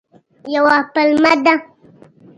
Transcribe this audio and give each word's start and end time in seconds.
یوه 0.53 0.77
پلمه 0.93 1.33
ده. 1.43 1.53